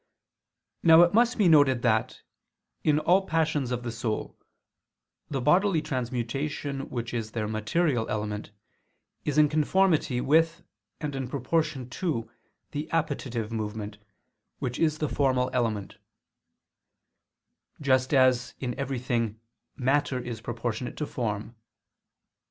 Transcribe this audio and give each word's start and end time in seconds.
Now 0.81 1.03
it 1.03 1.13
must 1.13 1.37
be 1.37 1.47
noted 1.47 1.83
that, 1.83 2.23
in 2.83 2.97
all 2.97 3.21
the 3.21 3.27
passions 3.27 3.69
of 3.69 3.83
the 3.83 3.91
soul, 3.91 4.35
the 5.29 5.39
bodily 5.39 5.79
transmutation 5.79 6.89
which 6.89 7.13
is 7.13 7.33
their 7.33 7.47
material 7.47 8.09
element, 8.09 8.49
is 9.25 9.37
in 9.37 9.47
conformity 9.47 10.19
with 10.19 10.63
and 10.99 11.15
in 11.15 11.27
proportion 11.27 11.87
to 12.01 12.31
the 12.71 12.89
appetitive 12.89 13.51
movement, 13.51 13.99
which 14.57 14.79
is 14.79 14.97
the 14.97 15.07
formal 15.07 15.51
element: 15.53 15.97
just 17.79 18.11
as 18.11 18.55
in 18.59 18.73
everything 18.79 19.39
matter 19.75 20.17
is 20.19 20.41
proportionate 20.41 20.97
to 20.97 21.05
form. 21.05 21.55